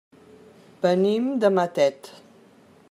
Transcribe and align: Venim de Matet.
Venim 0.85 1.29
de 1.45 1.53
Matet. 1.59 2.13